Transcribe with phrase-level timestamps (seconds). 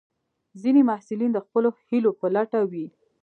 [0.61, 2.85] ځینې محصلین د خپلو هیلو په لټه وي.